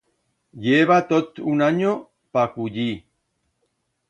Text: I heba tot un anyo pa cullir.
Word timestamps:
I 0.63 0.71
heba 0.77 0.97
tot 1.11 1.41
un 1.53 1.63
anyo 1.67 1.93
pa 2.33 2.43
cullir. 2.57 2.93